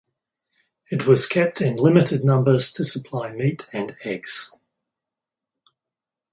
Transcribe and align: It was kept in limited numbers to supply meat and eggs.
It 0.89 1.05
was 1.05 1.27
kept 1.27 1.61
in 1.61 1.75
limited 1.75 2.25
numbers 2.25 2.71
to 2.73 2.83
supply 2.85 3.31
meat 3.33 3.69
and 3.71 3.95
eggs. 4.03 4.57